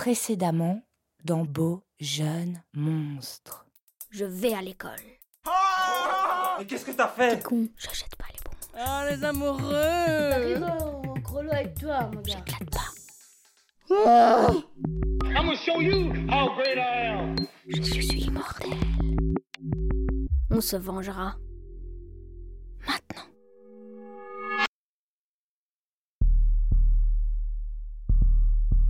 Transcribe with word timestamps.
Précédemment, 0.00 0.80
dans 1.24 1.44
Beau 1.44 1.82
Jeune 2.00 2.62
Monstre. 2.72 3.66
Je 4.08 4.24
vais 4.24 4.54
à 4.54 4.62
l'école. 4.62 4.96
Mais 6.58 6.64
qu'est-ce 6.64 6.86
que 6.86 6.92
t'as 6.92 7.08
fait? 7.08 7.44
Con, 7.44 7.68
j'achète 7.76 8.16
pas 8.16 8.24
les 8.32 8.40
bons. 8.42 8.82
Ah, 8.82 9.04
les 9.10 9.22
amoureux 9.22 10.30
rigolo, 10.38 11.02
Grelot 11.22 11.52
avec 11.52 11.74
toi, 11.74 12.08
mon 12.14 12.22
gars. 12.22 12.32
J'éclate 12.34 12.70
pas. 12.70 12.90
I'm 13.90 15.34
gonna 15.34 15.54
show 15.54 15.82
you 15.82 16.14
how 16.30 16.54
great 16.54 16.78
I 16.78 17.08
am. 17.08 17.36
Je 17.68 17.82
suis 17.82 18.24
immortel. 18.24 18.70
On 20.50 20.62
se 20.62 20.76
vengera. 20.76 21.36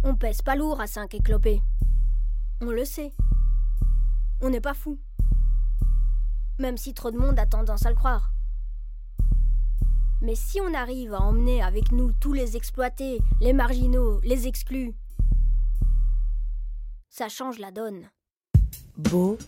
On 0.03 0.14
pèse 0.14 0.41
pas 0.41 0.57
lourd 0.57 0.80
à 0.80 0.87
5 0.87 1.14
éclopés. 1.14 1.61
On 2.62 2.71
le 2.71 2.85
sait. 2.85 3.13
On 4.40 4.49
n'est 4.49 4.61
pas 4.61 4.75
fou. 4.75 4.99
Même 6.59 6.79
si 6.79 6.95
trop 6.95 7.11
de 7.11 7.18
monde 7.18 7.39
a 7.39 7.46
tendance 7.46 7.85
à 7.85 7.90
le 7.90 7.96
croire. 7.96 8.32
Mais 10.23 10.35
si 10.35 10.61
on 10.61 10.75
arrive 10.75 11.14
à 11.14 11.21
emmener 11.21 11.63
avec 11.63 11.93
nous 11.93 12.13
tous 12.13 12.32
les 12.32 12.57
exploités, 12.57 13.21
les 13.40 13.53
marginaux, 13.53 14.21
les 14.23 14.46
exclus, 14.46 14.95
ça 17.09 17.29
change 17.29 17.59
la 17.59 17.71
donne. 17.71 18.09
Beau 18.96 19.39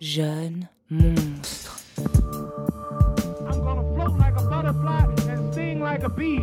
Jeune 0.00 0.68
Monstre. 0.90 1.78
I'm 1.98 3.60
gonna 3.62 3.82
float 3.94 4.18
like 4.18 4.36
a 4.36 4.42
butterfly 4.42 5.04
and 5.30 5.52
sting 5.52 5.80
like 5.80 6.02
a 6.02 6.08
bee. 6.08 6.40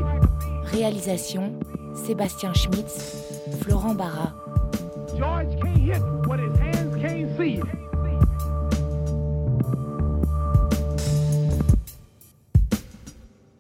Réalisation 0.72 1.60
Sébastien 1.96 2.54
Schmitz, 2.54 3.26
Florent 3.62 3.96
Barra. 3.96 4.34
George 5.18 5.60
can't 5.62 5.78
hit 5.78 6.02
what 6.28 6.40
his 6.40 6.58
hands 6.60 6.96
can't 7.02 7.38
see. 7.38 7.62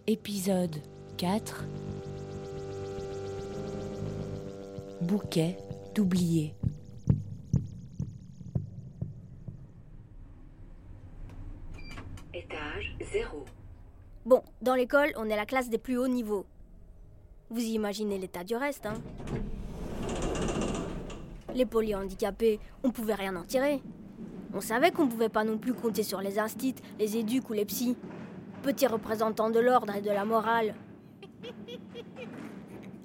Épisode 0.07 0.81
4 1.17 1.65
Bouquet 5.01 5.57
d'oubliés. 5.95 6.53
Étage 12.33 12.95
0. 13.11 13.45
Bon, 14.25 14.43
dans 14.61 14.75
l'école, 14.75 15.11
on 15.15 15.29
est 15.29 15.35
la 15.35 15.45
classe 15.45 15.69
des 15.69 15.77
plus 15.77 15.97
hauts 15.97 16.07
niveaux. 16.07 16.45
Vous 17.49 17.61
imaginez 17.61 18.17
l'état 18.17 18.43
du 18.43 18.55
reste, 18.55 18.85
hein 18.85 19.01
Les 21.55 21.65
polyhandicapés, 21.65 22.59
on 22.83 22.91
pouvait 22.91 23.15
rien 23.15 23.35
en 23.35 23.43
tirer. 23.43 23.81
On 24.53 24.61
savait 24.61 24.91
qu'on 24.91 25.07
pouvait 25.07 25.29
pas 25.29 25.43
non 25.43 25.57
plus 25.57 25.73
compter 25.73 26.03
sur 26.03 26.21
les 26.21 26.39
instits, 26.39 26.75
les 26.97 27.17
éducs 27.17 27.49
ou 27.49 27.53
les 27.53 27.65
psys. 27.65 27.97
Petits 28.63 28.87
représentants 28.87 29.49
de 29.49 29.59
l'ordre 29.59 29.95
et 29.95 30.01
de 30.01 30.09
la 30.09 30.25
morale. 30.25 30.75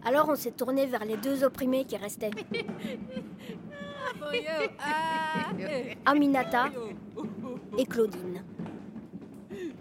Alors 0.04 0.28
on 0.28 0.34
s'est 0.34 0.52
tourné 0.52 0.86
vers 0.86 1.04
les 1.04 1.16
deux 1.16 1.44
opprimés 1.44 1.84
qui 1.84 1.96
restaient. 1.96 2.30
Aminata 6.04 6.70
et 7.78 7.86
Claudine. 7.86 8.42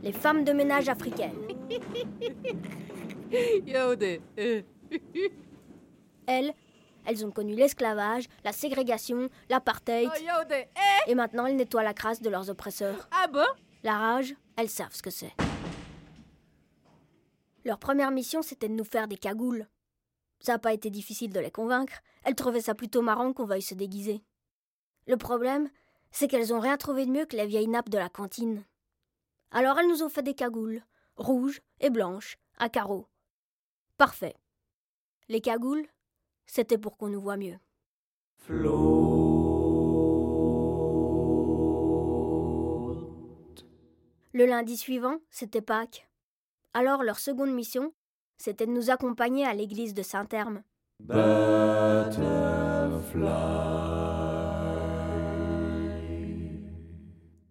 Les 0.02 0.12
femmes 0.12 0.44
de 0.44 0.52
ménage 0.54 0.90
africaines. 0.90 1.32
Euh. 4.40 4.62
Elles, 6.28 6.54
elles 7.06 7.26
ont 7.26 7.32
connu 7.32 7.56
l'esclavage, 7.56 8.26
la 8.44 8.52
ségrégation, 8.52 9.30
l'apartheid, 9.50 10.10
Oh. 10.14 10.44
Eh 10.54 11.12
et 11.12 11.16
maintenant 11.16 11.46
elles 11.46 11.56
nettoient 11.56 11.84
la 11.84 11.94
crasse 11.94 12.22
de 12.22 12.30
leurs 12.30 12.50
oppresseurs. 12.50 13.08
Ah 13.12 13.28
bon? 13.28 13.46
La 13.84 13.98
rage, 13.98 14.36
elles 14.56 14.70
savent 14.70 14.94
ce 14.96 15.02
que 15.02 15.10
c'est. 15.10 15.34
Leur 17.66 17.80
première 17.80 18.12
mission, 18.12 18.42
c'était 18.42 18.68
de 18.68 18.74
nous 18.74 18.84
faire 18.84 19.08
des 19.08 19.18
cagoules. 19.18 19.68
Ça 20.40 20.54
n'a 20.54 20.60
pas 20.60 20.74
été 20.74 20.90
difficile 20.90 21.32
de 21.32 21.40
les 21.40 21.52
convaincre. 21.52 22.02
Elles 22.24 22.36
trouvaient 22.36 22.62
ça 22.62 22.76
plutôt 22.76 23.02
marrant 23.02 23.32
qu'on 23.34 23.46
veuille 23.46 23.62
se 23.62 23.74
déguiser. 23.74 24.24
Le 25.08 25.18
problème, 25.18 25.70
c'est 26.12 26.28
qu'elles 26.28 26.54
ont 26.54 26.60
rien 26.60 26.78
trouvé 26.78 27.06
de 27.06 27.12
mieux 27.12 27.26
que 27.26 27.36
les 27.38 27.46
vieilles 27.46 27.68
nappes 27.68 27.90
de 27.90 27.98
la 27.98 28.10
cantine. 28.10 28.64
Alors 29.52 29.80
elles 29.80 29.88
nous 29.88 30.04
ont 30.04 30.10
fait 30.10 30.24
des 30.24 30.34
cagoules, 30.34 30.84
rouges 31.16 31.62
et 31.80 31.90
blanches, 31.90 32.38
à 32.58 32.70
carreaux. 32.70 33.08
Parfait. 33.98 34.36
Les 35.30 35.42
cagoules, 35.42 35.86
c'était 36.46 36.78
pour 36.78 36.98
qu'on 36.98 37.10
nous 37.10 37.22
voit 37.22 37.38
mieux. 37.38 37.58
Le 44.34 44.46
lundi 44.46 44.78
suivant, 44.78 45.20
c'était 45.30 45.62
Pâques. 45.62 46.10
Alors 46.74 47.04
leur 47.04 47.20
seconde 47.20 47.54
mission, 47.54 47.94
c'était 48.38 48.66
de 48.66 48.72
nous 48.72 48.90
accompagner 48.90 49.46
à 49.46 49.54
l'église 49.54 49.94
de 49.94 50.02
Saint-Herme. 50.02 50.64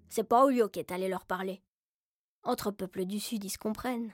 C'est 0.09 0.25
pas 0.25 0.45
Olio 0.45 0.69
qui 0.69 0.81
est 0.81 0.93
allé 0.93 1.09
leur 1.09 1.25
parler. 1.25 1.63
Entre 2.43 2.71
peuples 2.71 3.05
du 3.05 3.21
Sud, 3.21 3.45
ils 3.45 3.51
se 3.51 3.59
comprennent. 3.59 4.13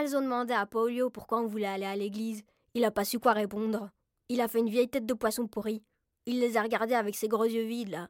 Elles 0.00 0.16
ont 0.16 0.22
demandé 0.22 0.54
à 0.54 0.66
Paulio 0.66 1.10
pourquoi 1.10 1.40
on 1.40 1.46
voulait 1.46 1.66
aller 1.66 1.84
à 1.84 1.96
l'église, 1.96 2.42
il 2.74 2.84
a 2.84 2.90
pas 2.90 3.04
su 3.04 3.18
quoi 3.18 3.32
répondre. 3.32 3.90
Il 4.28 4.40
a 4.40 4.48
fait 4.48 4.60
une 4.60 4.70
vieille 4.70 4.88
tête 4.88 5.06
de 5.06 5.14
poisson 5.14 5.46
pourri. 5.46 5.82
Il 6.26 6.40
les 6.40 6.56
a 6.56 6.62
regardés 6.62 6.94
avec 6.94 7.16
ses 7.16 7.28
gros 7.28 7.44
yeux 7.44 7.66
vides, 7.66 7.90
là. 7.90 8.08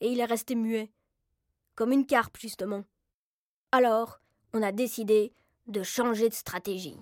Et 0.00 0.10
il 0.10 0.20
est 0.20 0.24
resté 0.24 0.54
muet. 0.54 0.90
Comme 1.74 1.92
une 1.92 2.06
carpe, 2.06 2.36
justement. 2.38 2.84
Alors, 3.70 4.20
on 4.52 4.62
a 4.62 4.72
décidé 4.72 5.32
de 5.68 5.82
changer 5.82 6.28
de 6.28 6.34
stratégie. 6.34 6.96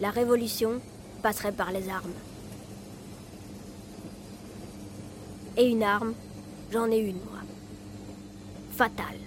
La 0.00 0.10
révolution 0.10 0.80
passerait 1.22 1.52
par 1.52 1.72
les 1.72 1.88
armes. 1.88 2.14
Et 5.56 5.68
une 5.68 5.82
arme, 5.82 6.14
j'en 6.70 6.90
ai 6.90 6.98
une, 6.98 7.16
moi. 7.16 7.40
Fatale. 8.72 9.20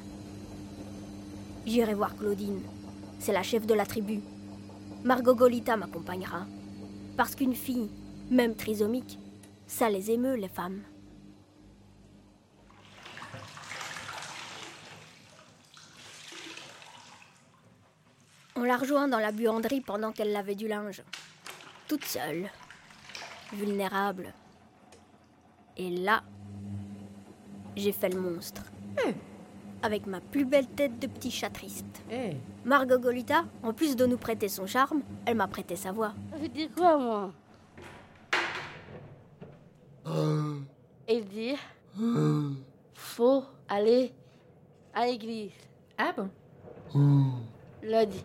J'irai 1.69 1.94
voir 1.94 2.18
Claudine. 2.18 2.63
C'est 3.19 3.31
la 3.31 3.44
chef 3.44 3.68
de 3.68 3.75
la 3.75 3.85
tribu. 3.85 4.22
Margot 5.03 5.35
Golita 5.35 5.78
m'accompagnera. 5.78 6.47
Parce 7.16 7.35
qu'une 7.35 7.53
fille, 7.53 7.91
même 8.31 8.56
trisomique, 8.56 9.19
ça 9.68 9.88
les 9.88 10.09
émeut, 10.09 10.34
les 10.34 10.47
femmes. 10.47 10.81
On 18.56 18.63
l'a 18.63 18.75
rejoint 18.75 19.08
dans 19.08 19.19
la 19.19 19.31
buanderie 19.31 19.81
pendant 19.81 20.12
qu'elle 20.12 20.31
lavait 20.31 20.56
du 20.56 20.68
linge. 20.68 21.03
Toute 21.88 22.03
seule. 22.03 22.50
Vulnérable. 23.53 24.34
Et 25.78 25.91
là, 25.91 26.24
j'ai 27.75 27.91
fait 27.91 28.09
le 28.09 28.19
monstre. 28.19 28.63
Avec 29.81 30.06
ma 30.07 30.19
plus 30.19 30.45
belle 30.45 30.67
tête 30.67 31.00
de 31.00 31.07
petit 31.07 31.31
chat 31.31 31.50
triste. 31.50 31.85
Eh. 32.12 32.35
Margot 32.66 33.00
Golita, 33.00 33.45
en 33.63 33.72
plus 33.73 33.95
de 33.95 34.06
nous 34.06 34.17
prêter 34.17 34.50
son 34.50 34.66
charme, 34.67 35.01
elle 35.25 35.35
m'a 35.38 35.47
prêté 35.47 35.75
sa 35.78 35.91
voix. 35.94 36.13
Veut 36.38 36.50
dire 36.50 36.69
quoi, 36.75 36.97
moi? 36.97 37.31
Il 41.07 41.25
dit 41.25 41.56
faut 42.94 43.44
aller 43.67 44.12
à 44.93 45.05
l'église. 45.05 45.52
Ah 45.97 46.14
bon? 46.16 46.29
Lundi. 47.84 48.23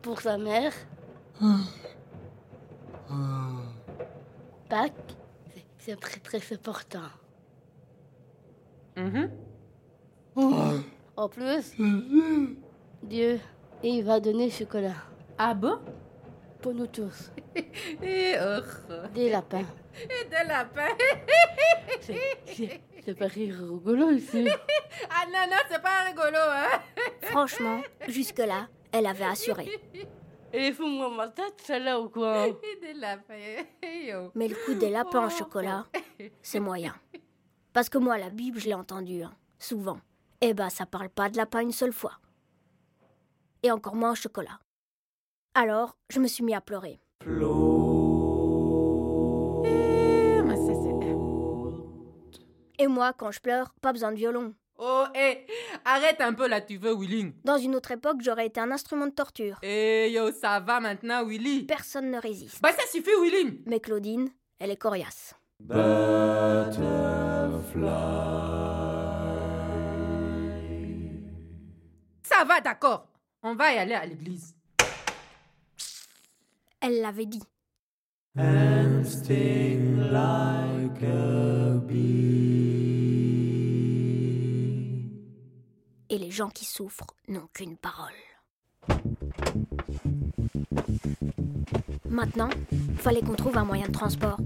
Pour 0.00 0.20
sa 0.20 0.38
mère. 0.38 0.72
Pâques, 4.68 4.92
c'est- 5.54 5.64
c'est 5.78 6.00
très 6.00 6.20
très 6.20 6.54
important. 6.54 7.08
Mhm. 8.96 9.30
En 11.16 11.28
plus, 11.28 11.74
Dieu, 13.02 13.40
il 13.82 14.02
va 14.04 14.20
donner 14.20 14.50
chocolat 14.50 14.94
Ah 15.38 15.54
bon? 15.54 15.78
Pour 16.60 16.74
nous 16.74 16.86
tous. 16.86 17.32
Et 18.02 18.34
oh. 18.40 18.60
Des 19.14 19.30
lapins. 19.30 19.64
Et 20.04 20.24
des 20.28 20.48
lapins. 20.48 20.96
C'est- 22.46 23.14
pas 23.18 23.26
rire 23.26 23.56
rigolo 23.58 24.10
ici. 24.10 24.46
Ah 25.10 25.24
non, 25.26 25.50
non, 25.50 25.56
c'est 25.70 25.82
pas 25.82 26.04
rigolo, 26.06 26.36
hein 26.38 26.80
Franchement, 27.22 27.80
jusque-là, 28.06 28.68
elle 28.92 29.06
avait 29.06 29.24
assuré. 29.24 29.68
Et 30.52 30.70
fous-moi 30.72 31.10
ma 31.16 31.28
tête, 31.28 31.54
celle-là 31.64 31.98
ou 31.98 32.08
quoi? 32.10 32.46
Des 32.80 32.92
lapins. 32.92 33.64
Mais 34.34 34.48
le 34.48 34.54
coup 34.64 34.74
des 34.74 34.90
lapins 34.90 35.24
en 35.26 35.30
chocolat, 35.30 35.86
c'est 36.42 36.60
moyen. 36.60 36.94
Parce 37.72 37.88
que 37.88 37.98
moi, 37.98 38.18
la 38.18 38.28
Bible, 38.30 38.58
je 38.58 38.66
l'ai 38.66 38.74
entendue, 38.74 39.22
hein, 39.22 39.32
souvent. 39.58 39.98
Eh 40.40 40.54
ben, 40.54 40.68
ça 40.68 40.86
parle 40.86 41.08
pas 41.08 41.30
de 41.30 41.36
lapin 41.36 41.60
une 41.60 41.72
seule 41.72 41.92
fois. 41.92 42.18
Et 43.62 43.70
encore 43.70 43.94
moins 43.94 44.12
au 44.12 44.16
chocolat. 44.16 44.58
Alors, 45.54 45.96
je 46.10 46.20
me 46.20 46.26
suis 46.26 46.44
mis 46.44 46.54
à 46.54 46.60
pleurer. 46.60 47.00
Et 52.78 52.86
moi, 52.88 53.12
quand 53.12 53.30
je 53.30 53.40
pleure, 53.40 53.72
pas 53.80 53.92
besoin 53.92 54.10
de 54.10 54.16
violon. 54.16 54.54
Oh, 54.78 55.04
hé, 55.14 55.46
arrête 55.84 56.20
un 56.20 56.32
peu 56.32 56.48
là, 56.48 56.60
tu 56.60 56.76
veux, 56.76 56.92
Willy. 56.92 57.32
Dans 57.44 57.56
une 57.58 57.76
autre 57.76 57.92
époque, 57.92 58.16
j'aurais 58.20 58.46
été 58.46 58.58
un 58.58 58.72
instrument 58.72 59.06
de 59.06 59.12
torture. 59.12 59.58
Eh, 59.62 60.10
yo, 60.10 60.32
ça 60.32 60.58
va 60.58 60.80
maintenant, 60.80 61.24
Willy. 61.24 61.64
Personne 61.66 62.10
ne 62.10 62.18
résiste. 62.18 62.60
Bah, 62.60 62.72
ça 62.72 62.86
suffit, 62.88 63.10
Willy. 63.22 63.62
Mais 63.66 63.78
Claudine, 63.78 64.30
elle 64.58 64.70
est 64.72 64.76
coriace. 64.76 65.34
Ça 72.22 72.44
va, 72.44 72.60
d'accord. 72.60 73.08
On 73.42 73.54
va 73.54 73.72
y 73.72 73.78
aller 73.78 73.94
à 73.94 74.04
l'église. 74.06 74.54
Elle 76.80 77.00
l'avait 77.00 77.26
dit. 77.26 77.42
Et 86.10 86.18
les 86.18 86.30
gens 86.30 86.50
qui 86.50 86.64
souffrent 86.64 87.14
n'ont 87.28 87.48
qu'une 87.54 87.76
parole. 87.76 88.12
Maintenant, 92.08 92.50
fallait 92.98 93.22
qu'on 93.22 93.34
trouve 93.34 93.56
un 93.56 93.64
moyen 93.64 93.86
de 93.86 93.92
transport. 93.92 94.38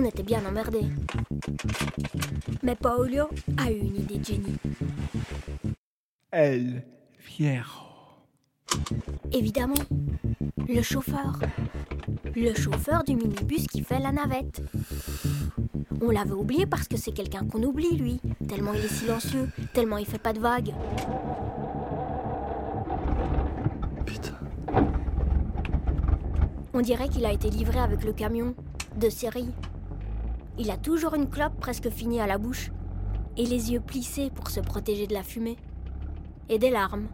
On 0.00 0.04
était 0.04 0.22
bien 0.22 0.40
emmerdés. 0.46 0.86
Mais 2.62 2.76
Paolio 2.76 3.24
a 3.56 3.72
eu 3.72 3.78
une 3.78 3.96
idée 3.96 4.18
de 4.18 4.24
génie. 4.24 4.56
El 6.30 6.84
Fierro. 7.18 7.88
Évidemment, 9.32 9.74
le 10.68 10.82
chauffeur. 10.82 11.40
Le 12.36 12.54
chauffeur 12.54 13.02
du 13.02 13.16
minibus 13.16 13.66
qui 13.66 13.82
fait 13.82 13.98
la 13.98 14.12
navette. 14.12 14.62
On 16.00 16.10
l'avait 16.10 16.30
oublié 16.30 16.64
parce 16.64 16.86
que 16.86 16.96
c'est 16.96 17.10
quelqu'un 17.10 17.44
qu'on 17.48 17.64
oublie, 17.64 17.96
lui. 17.96 18.20
Tellement 18.48 18.74
il 18.74 18.84
est 18.84 18.94
silencieux, 18.94 19.48
tellement 19.74 19.98
il 19.98 20.06
fait 20.06 20.22
pas 20.22 20.32
de 20.32 20.38
vagues. 20.38 20.74
Putain. 24.06 24.38
On 26.72 26.82
dirait 26.82 27.08
qu'il 27.08 27.26
a 27.26 27.32
été 27.32 27.50
livré 27.50 27.80
avec 27.80 28.04
le 28.04 28.12
camion, 28.12 28.54
de 28.94 29.08
série. 29.08 29.48
Il 30.60 30.72
a 30.72 30.76
toujours 30.76 31.14
une 31.14 31.30
clope 31.30 31.58
presque 31.60 31.88
finie 31.88 32.20
à 32.20 32.26
la 32.26 32.36
bouche, 32.36 32.72
et 33.36 33.46
les 33.46 33.72
yeux 33.72 33.80
plissés 33.80 34.30
pour 34.34 34.50
se 34.50 34.58
protéger 34.58 35.06
de 35.06 35.14
la 35.14 35.22
fumée, 35.22 35.56
et 36.48 36.58
des 36.58 36.70
larmes. 36.70 37.06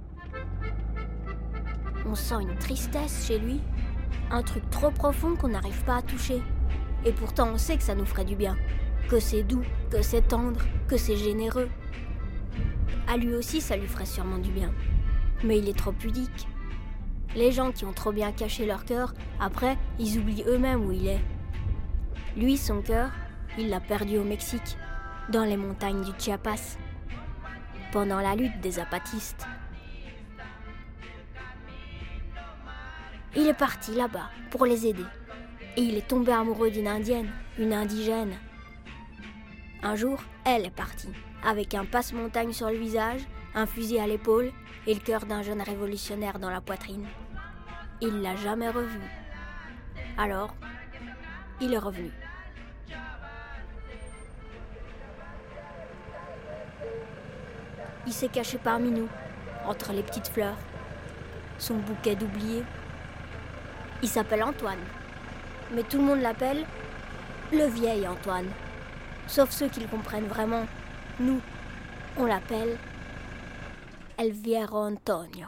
On 2.06 2.14
sent 2.14 2.37
une 2.41 2.56
tristesse 2.56 3.26
chez 3.26 3.38
lui, 3.38 3.61
un 4.31 4.43
truc 4.43 4.69
trop 4.70 4.91
profond 4.91 5.37
qu'on 5.37 5.49
n'arrive 5.49 5.85
pas 5.85 5.96
à 5.96 6.02
toucher. 6.02 6.43
Et 7.05 7.12
pourtant 7.12 7.50
on 7.52 7.58
sait 7.58 7.76
que 7.76 7.82
ça 7.82 7.94
nous 7.94 8.06
ferait 8.06 8.25
du 8.25 8.35
bien, 8.35 8.56
que 9.11 9.20
c'est 9.20 9.43
doux, 9.43 9.62
que 9.91 10.00
c'est 10.00 10.26
tendre, 10.26 10.61
que 10.88 10.96
c'est 10.96 11.17
généreux. 11.17 11.69
À 13.06 13.19
lui 13.19 13.35
aussi 13.35 13.61
ça 13.61 13.76
lui 13.76 13.87
ferait 13.87 14.06
sûrement 14.06 14.38
du 14.38 14.50
bien. 14.50 14.73
Mais 15.44 15.58
il 15.58 15.69
est 15.69 15.79
trop 15.79 15.93
pudique. 15.93 16.49
Les 17.37 17.52
gens 17.52 17.73
qui 17.73 17.85
ont 17.85 17.93
trop 17.93 18.12
bien 18.12 18.32
caché 18.32 18.64
leur 18.64 18.87
cœur, 18.87 19.12
après, 19.38 19.76
ils 19.99 20.19
oublient 20.19 20.44
eux-mêmes 20.46 20.87
où 20.87 20.93
il 20.93 21.08
est. 21.08 21.20
Lui, 22.37 22.56
son 22.56 22.81
cœur, 22.81 23.11
il 23.59 23.69
l'a 23.69 23.81
perdu 23.81 24.19
au 24.19 24.25
Mexique, 24.25 24.77
dans 25.29 25.45
les 25.45 25.56
montagnes 25.56 26.05
du 26.05 26.12
Chiapas, 26.19 26.77
pendant 27.93 28.21
la 28.21 28.35
lutte 28.35 28.61
des 28.61 28.79
apatistes. 28.79 29.47
Il 33.37 33.47
est 33.47 33.55
parti 33.55 33.95
là-bas 33.95 34.31
pour 34.51 34.67
les 34.67 34.87
aider. 34.87 35.05
Et 35.77 35.83
il 35.83 35.97
est 35.97 36.06
tombé 36.06 36.33
amoureux 36.33 36.71
d'une 36.71 36.87
indienne, 36.87 37.31
une 37.59 37.73
indigène. 37.73 38.35
Un 39.83 39.97
jour, 39.97 40.23
elle 40.45 40.67
est 40.67 40.71
partie, 40.71 41.11
avec 41.45 41.75
un 41.75 41.85
passe-montagne 41.85 42.53
sur 42.53 42.71
le 42.71 42.77
visage, 42.77 43.23
un 43.55 43.67
fusil 43.67 43.99
à 43.99 44.06
l'épaule 44.06 44.53
et 44.87 44.95
le 44.95 45.01
cœur 45.01 45.27
d'un 45.27 45.43
jeune 45.43 45.62
révolutionnaire 45.62 46.39
dans 46.39 46.51
la 46.51 46.61
poitrine. 46.61 47.06
Il 48.01 48.23
l'a 48.23 48.37
jamais 48.37 48.71
revu. 48.71 49.01
Alors, 50.17 50.55
il 51.61 51.75
est 51.75 51.79
revenu. 51.79 52.11
Il 58.06 58.12
s'est 58.12 58.29
caché 58.29 58.59
parmi 58.59 58.91
nous, 58.91 59.09
entre 59.67 59.93
les 59.93 60.03
petites 60.03 60.29
fleurs, 60.29 60.56
son 61.59 61.77
bouquet 61.77 62.17
d'oubliés. 62.17 62.65
Il 64.03 64.09
s'appelle 64.09 64.43
Antoine, 64.43 64.85
mais 65.73 65.83
tout 65.83 65.99
le 65.99 66.05
monde 66.05 66.21
l'appelle 66.21 66.65
le 67.53 67.67
vieil 67.67 68.06
Antoine. 68.06 68.49
Sauf 69.27 69.51
ceux 69.51 69.69
qui 69.69 69.81
le 69.81 69.87
comprennent 69.87 70.27
vraiment. 70.27 70.67
Nous, 71.19 71.41
on 72.19 72.27
l'appelle 72.27 72.77
El 74.19 74.33
Viejo 74.33 74.77
Antonio. 74.77 75.47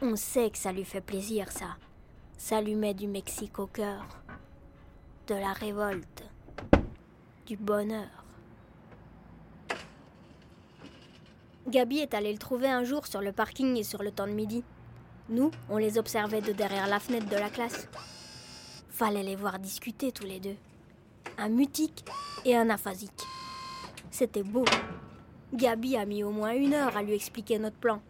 On 0.00 0.16
sait 0.16 0.50
que 0.50 0.58
ça 0.58 0.72
lui 0.72 0.84
fait 0.84 1.00
plaisir, 1.00 1.50
ça. 1.50 1.76
Ça 2.36 2.60
lui 2.60 2.74
met 2.74 2.94
du 2.94 3.08
Mexique 3.08 3.58
au 3.58 3.66
cœur. 3.66 4.06
De 5.26 5.34
la 5.34 5.52
révolte. 5.52 6.24
Du 7.46 7.56
bonheur. 7.56 8.17
Gabi 11.68 11.98
est 11.98 12.14
allée 12.14 12.32
le 12.32 12.38
trouver 12.38 12.68
un 12.68 12.82
jour 12.82 13.06
sur 13.06 13.20
le 13.20 13.30
parking 13.30 13.76
et 13.76 13.82
sur 13.82 14.02
le 14.02 14.10
temps 14.10 14.26
de 14.26 14.32
midi. 14.32 14.64
Nous, 15.28 15.50
on 15.68 15.76
les 15.76 15.98
observait 15.98 16.40
de 16.40 16.52
derrière 16.52 16.86
la 16.86 16.98
fenêtre 16.98 17.28
de 17.28 17.36
la 17.36 17.50
classe. 17.50 17.88
Fallait 18.88 19.22
les 19.22 19.36
voir 19.36 19.58
discuter 19.58 20.10
tous 20.10 20.24
les 20.24 20.40
deux. 20.40 20.56
Un 21.36 21.50
mutique 21.50 22.06
et 22.46 22.56
un 22.56 22.70
aphasique. 22.70 23.22
C'était 24.10 24.42
beau. 24.42 24.64
Gabi 25.52 25.96
a 25.96 26.06
mis 26.06 26.24
au 26.24 26.30
moins 26.30 26.54
une 26.54 26.72
heure 26.72 26.96
à 26.96 27.02
lui 27.02 27.12
expliquer 27.12 27.58
notre 27.58 27.76
plan. 27.76 28.00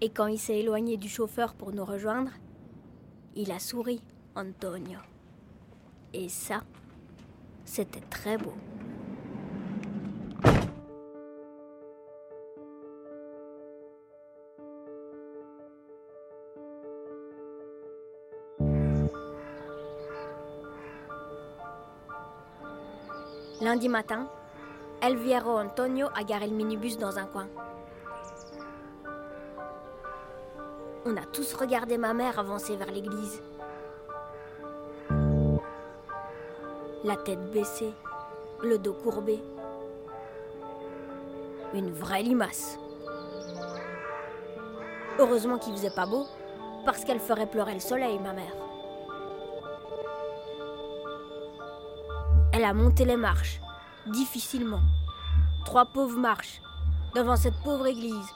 Et 0.00 0.08
quand 0.08 0.28
il 0.28 0.38
s'est 0.38 0.60
éloigné 0.60 0.96
du 0.96 1.08
chauffeur 1.08 1.54
pour 1.54 1.72
nous 1.72 1.84
rejoindre, 1.84 2.30
il 3.34 3.50
a 3.50 3.58
souri, 3.58 4.00
Antonio. 4.36 4.98
Et 6.12 6.28
ça, 6.28 6.62
c'était 7.64 8.00
très 8.10 8.38
beau. 8.38 8.54
Lundi 23.72 23.88
matin, 23.88 24.28
El 25.00 25.16
Viejo 25.16 25.58
Antonio 25.58 26.08
a 26.14 26.24
garé 26.24 26.46
le 26.46 26.54
minibus 26.54 26.98
dans 26.98 27.18
un 27.18 27.24
coin. 27.24 27.46
On 31.06 31.16
a 31.16 31.24
tous 31.32 31.54
regardé 31.54 31.96
ma 31.96 32.12
mère 32.12 32.38
avancer 32.38 32.76
vers 32.76 32.90
l'église. 32.90 33.42
La 37.02 37.16
tête 37.24 37.50
baissée, 37.50 37.94
le 38.62 38.76
dos 38.76 38.92
courbé. 38.92 39.42
Une 41.72 41.92
vraie 41.92 42.22
limace. 42.22 42.78
Heureusement 45.18 45.56
qu'il 45.56 45.72
faisait 45.72 45.94
pas 45.96 46.04
beau, 46.04 46.26
parce 46.84 47.06
qu'elle 47.06 47.20
ferait 47.20 47.46
pleurer 47.46 47.72
le 47.72 47.80
soleil, 47.80 48.18
ma 48.18 48.34
mère. 48.34 48.52
Elle 52.54 52.64
a 52.64 52.74
monté 52.74 53.06
les 53.06 53.16
marches, 53.16 53.61
difficilement. 54.06 54.80
Trois 55.64 55.86
pauvres 55.86 56.18
marches, 56.18 56.60
devant 57.14 57.36
cette 57.36 57.60
pauvre 57.62 57.86
église, 57.86 58.26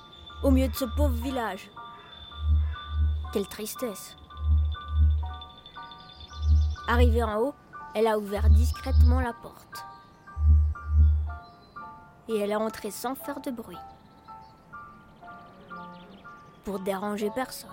au 0.42 0.50
milieu 0.50 0.68
de 0.68 0.74
ce 0.74 0.84
pauvre 0.84 1.14
village. 1.14 1.70
Quelle 3.32 3.48
tristesse. 3.48 4.16
Arrivée 6.88 7.22
en 7.22 7.38
haut, 7.40 7.54
elle 7.94 8.06
a 8.06 8.18
ouvert 8.18 8.48
discrètement 8.48 9.20
la 9.20 9.32
porte. 9.32 9.84
Et 12.28 12.38
elle 12.38 12.50
est 12.50 12.56
entrée 12.56 12.90
sans 12.90 13.14
faire 13.14 13.40
de 13.40 13.50
bruit. 13.50 13.78
Pour 16.64 16.80
déranger 16.80 17.30
personne. 17.34 17.70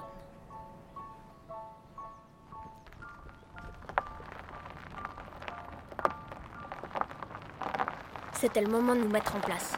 C'était 8.44 8.60
le 8.62 8.68
moment 8.68 8.94
de 8.94 9.00
nous 9.00 9.10
mettre 9.10 9.38
en 9.38 9.40
place. 9.40 9.72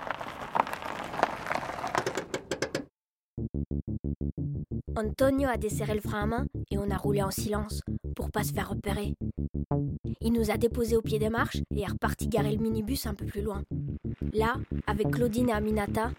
Antonio 4.96 5.48
a 5.48 5.58
desserré 5.58 5.94
le 5.94 6.02
frein 6.02 6.24
à 6.24 6.26
main 6.26 6.48
et 6.72 6.80
on 6.80 6.90
a 6.90 6.98
roulé 6.98 7.22
en 7.22 7.30
silence 7.30 7.84
pour 8.16 8.32
pas 8.32 8.44
se 8.44 8.54
faire 8.54 8.70
repérer. 8.70 9.14
Il 10.20 10.34
nous 10.34 10.50
a 10.50 10.58
déposés 10.58 10.98
au 10.98 11.04
pied 11.04 11.20
des 11.20 11.30
marches 11.30 11.58
et 11.76 11.82
est 11.82 11.86
reparti 11.86 12.28
garer 12.28 12.56
le 12.56 12.58
minibus 12.58 13.06
un 13.06 13.14
peu 13.14 13.28
plus 13.28 13.44
loin. 13.44 13.62
Là, 14.34 14.56
avec 14.88 15.12
Claudine 15.12 15.50
et 15.50 15.54
Aminata, 15.54 16.10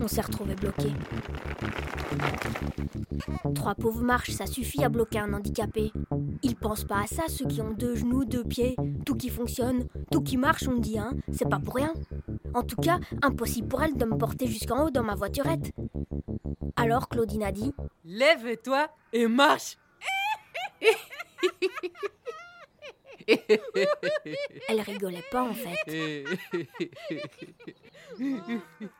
on 0.00 0.08
s'est 0.08 0.20
retrouvés 0.20 0.54
bloqués. 0.54 0.92
Trois 3.54 3.74
pauvres 3.74 4.02
marches, 4.02 4.30
ça 4.30 4.46
suffit 4.46 4.84
à 4.84 4.88
bloquer 4.88 5.18
un 5.18 5.32
handicapé. 5.32 5.92
Ils 6.42 6.56
pensent 6.56 6.84
pas 6.84 7.02
à 7.02 7.06
ça, 7.06 7.24
ceux 7.28 7.46
qui 7.46 7.60
ont 7.60 7.70
deux 7.70 7.94
genoux, 7.94 8.24
deux 8.24 8.44
pieds, 8.44 8.76
tout 9.06 9.14
qui 9.14 9.28
fonctionne, 9.28 9.86
tout 10.10 10.22
qui 10.22 10.36
marche, 10.36 10.66
on 10.68 10.78
dit, 10.78 10.98
hein. 10.98 11.12
C'est 11.32 11.48
pas 11.48 11.58
pour 11.58 11.76
rien. 11.76 11.92
En 12.54 12.62
tout 12.62 12.76
cas, 12.76 12.98
impossible 13.22 13.68
pour 13.68 13.82
elle 13.82 13.96
de 13.96 14.04
me 14.04 14.16
porter 14.16 14.46
jusqu'en 14.46 14.86
haut 14.86 14.90
dans 14.90 15.02
ma 15.02 15.14
voiturette. 15.14 15.72
Alors 16.76 17.08
Claudine 17.08 17.44
a 17.44 17.52
dit 17.52 17.72
Lève-toi 18.04 18.88
et 19.12 19.26
marche. 19.26 19.78
Elle 24.68 24.80
rigolait 24.80 25.24
pas 25.30 25.42
en 25.42 25.54
fait. 25.54 25.76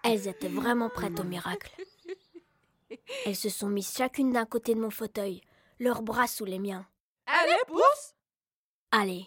Elles 0.04 0.28
étaient 0.28 0.48
vraiment 0.48 0.88
prêtes 0.88 1.20
au 1.20 1.24
miracle. 1.24 1.70
Elles 3.24 3.36
se 3.36 3.48
sont 3.48 3.68
mises 3.68 3.94
chacune 3.94 4.32
d'un 4.32 4.46
côté 4.46 4.74
de 4.74 4.80
mon 4.80 4.90
fauteuil, 4.90 5.40
leurs 5.78 6.02
bras 6.02 6.26
sous 6.26 6.44
les 6.44 6.58
miens. 6.58 6.86
Allez, 7.26 7.62
pousse. 7.66 8.14
Allez, 8.90 9.26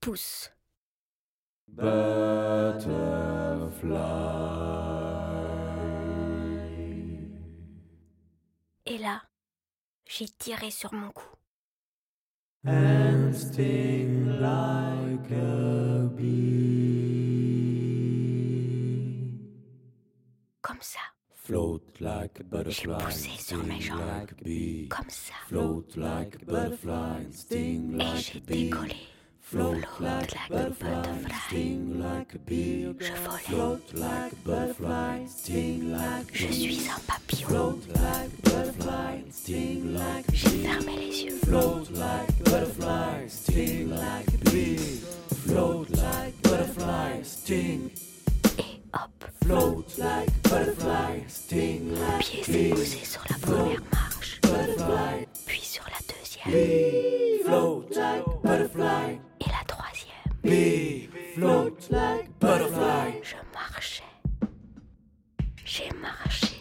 pousse. 0.00 0.50
Et 8.92 8.98
là, 8.98 9.22
j'ai 10.06 10.28
tiré 10.28 10.70
sur 10.70 10.92
mon 10.92 11.10
cou. 11.12 11.24
Comme 20.60 20.80
ça. 20.80 21.00
Float 21.34 21.80
like 22.00 22.38
a 22.38 22.42
J'ai 22.42 22.44
butterfly, 22.44 23.04
poussé 23.04 23.30
sur 23.38 23.64
mes 23.64 23.80
sting 23.80 23.80
jambes. 23.80 23.98
like 24.00 24.32
a 24.32 24.44
bee. 24.44 24.88
Comme 24.88 25.08
ça. 25.10 25.34
Float 25.48 25.96
like 25.96 26.36
a 26.36 26.44
butterfly, 26.44 27.32
sting 27.32 27.94
Et 27.94 27.96
like 27.96 28.16
j'ai 28.18 28.38
a 28.38 28.40
bee. 28.42 28.64
décollé. 28.70 28.96
Float 29.52 29.84
like 30.00 30.32
a 30.32 30.38
butterfly, 30.48 31.02
sting 31.46 32.00
like 32.02 32.34
a 32.34 32.38
bee. 32.38 32.94
Je 32.98 33.12
volais. 33.12 33.42
Float 33.48 33.82
like 33.92 34.32
a 34.32 34.36
butterfly, 34.48 35.26
sting 35.26 35.92
like 35.92 36.30
a 36.30 36.34
Je 36.34 36.46
bee. 36.46 36.54
suis 36.54 36.88
un 36.88 37.00
papillon. 37.06 37.48
Float 37.48 37.82
like 37.88 38.30
a 38.32 38.50
butterfly, 38.50 39.18
sting 39.30 39.92
like 39.94 40.26
a 40.28 40.34
J'ai 40.34 40.48
bee. 40.48 40.62
fermé 40.66 40.96
les 40.96 41.24
yeux. 41.24 41.38
Float 41.44 41.90
like 41.90 42.30
a 42.40 42.50
butterfly, 42.50 43.28
sting 43.28 43.90
like 43.90 44.28
a 44.28 44.50
bee. 44.50 45.00
Float 45.46 45.90
like 45.90 46.34
a 46.44 46.48
butterfly, 46.48 47.22
sting. 47.22 47.90
Et 48.58 48.80
hop, 48.94 49.10
Float 49.44 49.84
like 49.98 50.28
a 50.28 50.48
butterfly, 50.48 51.20
sting 51.28 51.90
mon 51.90 52.00
like 52.00 52.20
pied 52.24 52.40
a 52.40 52.44
s'est 52.44 52.52
bee. 52.52 52.70
posé 52.70 53.04
sur 53.04 53.22
la 53.28 53.36
première 53.36 53.82
marche, 53.92 54.40
Butterfly, 54.40 55.26
puis 55.46 55.60
sur 55.60 55.84
la 55.84 55.98
deuxième 56.08 57.44
float 57.44 57.84
like 57.90 58.24
a 58.26 58.46
butterfly, 58.48 59.18
et 60.52 61.08
la 61.08 61.08
troisième. 61.08 61.08
bee. 61.08 61.08
Float 61.34 61.90
like 61.90 62.26
a 62.26 62.32
butterfly. 62.40 63.20
Je 63.22 63.36
marchais. 63.54 64.02
J'ai 65.64 65.90
marché. 66.00 66.56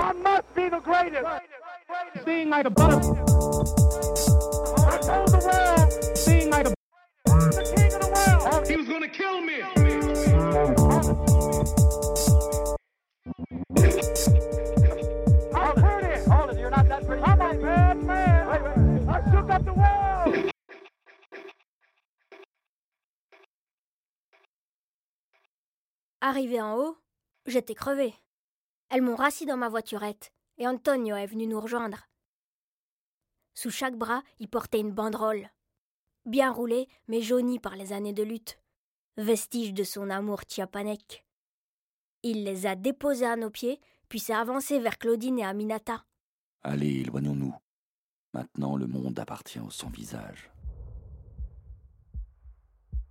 I 0.00 0.12
must 0.12 0.54
be 0.54 0.68
the 0.68 0.80
greatest. 0.80 1.26
Sting 2.22 2.50
like 2.50 2.66
a 2.66 2.70
butterfly. 2.70 3.18
I 4.86 4.98
told 4.98 5.28
the 5.28 5.38
world, 5.44 5.92
sting 6.16 6.50
like 6.50 6.66
a 6.66 6.70
the 7.26 7.62
king 7.76 7.92
of 7.94 8.00
the 8.00 8.08
world. 8.14 8.68
He 8.68 8.76
was 8.76 8.86
gonna 8.86 9.08
kill 9.08 9.40
me. 9.40 9.62
Arrivé 26.28 26.60
en 26.60 26.76
haut, 26.76 26.98
j'étais 27.46 27.74
crevé. 27.74 28.12
Elles 28.90 29.00
m'ont 29.00 29.16
rassis 29.16 29.46
dans 29.46 29.56
ma 29.56 29.70
voiturette 29.70 30.30
et 30.58 30.68
Antonio 30.68 31.16
est 31.16 31.24
venu 31.24 31.46
nous 31.46 31.58
rejoindre. 31.58 32.06
Sous 33.54 33.70
chaque 33.70 33.96
bras, 33.96 34.22
il 34.38 34.46
portait 34.46 34.80
une 34.80 34.92
banderole. 34.92 35.48
Bien 36.26 36.52
roulée, 36.52 36.86
mais 37.06 37.22
jaunie 37.22 37.58
par 37.58 37.76
les 37.76 37.94
années 37.94 38.12
de 38.12 38.22
lutte. 38.22 38.60
Vestige 39.16 39.72
de 39.72 39.84
son 39.84 40.10
amour 40.10 40.42
chiapanec. 40.46 41.24
Il 42.22 42.44
les 42.44 42.66
a 42.66 42.76
déposés 42.76 43.24
à 43.24 43.36
nos 43.36 43.48
pieds, 43.48 43.80
puis 44.10 44.20
s'est 44.20 44.34
avancé 44.34 44.80
vers 44.80 44.98
Claudine 44.98 45.38
et 45.38 45.46
Aminata. 45.46 46.04
Allez, 46.60 47.00
éloignons-nous. 47.00 47.54
Maintenant, 48.34 48.76
le 48.76 48.86
monde 48.86 49.18
appartient 49.18 49.60
au 49.60 49.70
sans-visage. 49.70 50.50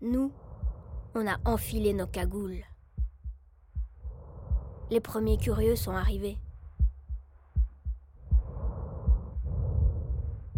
Nous, 0.01 0.31
on 1.15 1.25
a 1.25 1.39
enfilé 1.45 1.95
nos 1.95 2.05
cagoules. 2.05 2.63
Les 4.89 5.01
premiers 5.01 5.37
curieux 5.37 5.75
sont 5.75 5.91
arrivés. 5.91 6.37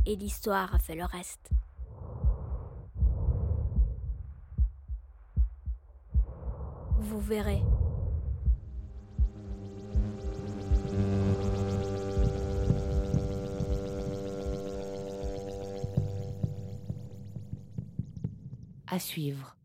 Et 0.06 0.16
l'histoire 0.16 0.74
a 0.76 0.80
fait 0.80 0.96
le 0.96 1.06
reste. 1.06 1.50
Vous 7.00 7.20
verrez. 7.20 7.64
À 18.88 19.00
suivre. 19.00 19.59